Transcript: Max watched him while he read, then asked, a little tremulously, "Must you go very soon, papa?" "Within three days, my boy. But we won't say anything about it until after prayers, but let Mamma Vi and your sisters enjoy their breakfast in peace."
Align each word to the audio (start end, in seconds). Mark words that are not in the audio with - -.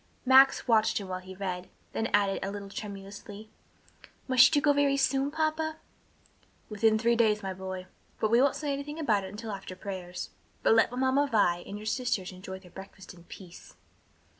Max 0.25 0.67
watched 0.67 0.97
him 0.97 1.07
while 1.09 1.19
he 1.19 1.35
read, 1.35 1.69
then 1.93 2.07
asked, 2.07 2.39
a 2.43 2.49
little 2.49 2.69
tremulously, 2.69 3.51
"Must 4.27 4.55
you 4.55 4.59
go 4.59 4.73
very 4.73 4.97
soon, 4.97 5.29
papa?" 5.29 5.77
"Within 6.69 6.97
three 6.97 7.15
days, 7.15 7.43
my 7.43 7.53
boy. 7.53 7.85
But 8.19 8.31
we 8.31 8.41
won't 8.41 8.55
say 8.55 8.73
anything 8.73 8.97
about 8.97 9.23
it 9.25 9.29
until 9.31 9.51
after 9.51 9.75
prayers, 9.75 10.31
but 10.63 10.73
let 10.73 10.91
Mamma 10.91 11.27
Vi 11.31 11.59
and 11.67 11.77
your 11.77 11.85
sisters 11.85 12.31
enjoy 12.31 12.57
their 12.57 12.71
breakfast 12.71 13.13
in 13.13 13.25
peace." 13.25 13.75